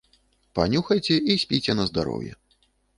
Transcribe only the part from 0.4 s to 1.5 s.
Панюхайце і